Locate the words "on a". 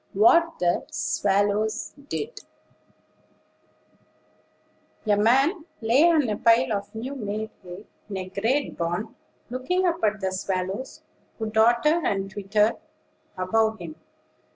6.09-6.37